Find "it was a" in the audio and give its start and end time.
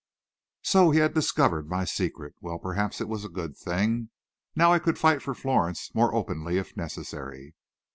3.01-3.29